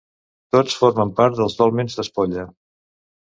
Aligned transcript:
Tots 0.55 0.77
formen 0.83 1.11
part 1.19 1.37
dels 1.41 1.57
dòlmens 1.59 1.99
d'Espolla. 1.99 2.47